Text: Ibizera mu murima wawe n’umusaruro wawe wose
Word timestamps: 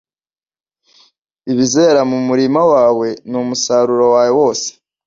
Ibizera 1.51 1.99
mu 2.11 2.19
murima 2.27 2.61
wawe 2.73 3.07
n’umusaruro 3.29 4.05
wawe 4.13 4.31
wose 4.39 4.67